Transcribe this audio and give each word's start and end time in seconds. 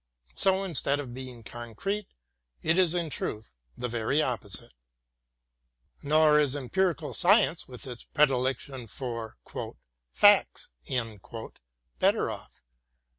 So 0.35 0.63
instead 0.63 0.99
of 0.99 1.13
being 1.13 1.43
concrete, 1.43 2.07
it 2.63 2.75
is, 2.75 2.95
in 2.95 3.11
truth, 3.11 3.53
the 3.77 3.87
very 3.87 4.19
opposite. 4.19 4.73
Nor 6.01 6.39
is 6.39 6.55
empirical 6.55 7.13
science 7.13 7.67
with 7.67 7.85
its 7.85 8.05
predilection 8.05 8.87
for 8.87 9.37
"facts" 10.11 10.69
better 11.99 12.31
off. 12.31 12.63